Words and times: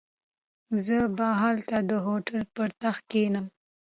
زه 0.85 0.97
به 1.15 1.27
هلته 1.41 1.77
د 1.89 1.91
هوټل 2.05 2.41
پر 2.55 2.67
تخت 2.81 3.03
کښېنم. 3.11 3.45